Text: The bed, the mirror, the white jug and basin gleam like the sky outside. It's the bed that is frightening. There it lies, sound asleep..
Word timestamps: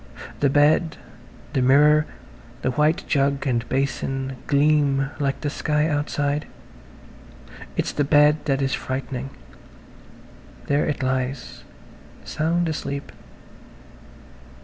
The 0.39 0.49
bed, 0.49 0.97
the 1.53 1.61
mirror, 1.61 2.07
the 2.63 2.71
white 2.71 3.03
jug 3.07 3.45
and 3.45 3.69
basin 3.69 4.35
gleam 4.47 5.11
like 5.19 5.41
the 5.41 5.49
sky 5.51 5.85
outside. 5.87 6.47
It's 7.77 7.91
the 7.91 8.03
bed 8.03 8.37
that 8.45 8.63
is 8.63 8.73
frightening. 8.73 9.29
There 10.65 10.87
it 10.87 11.03
lies, 11.03 11.63
sound 12.23 12.67
asleep.. 12.67 13.11